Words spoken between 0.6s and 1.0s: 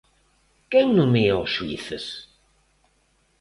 Quen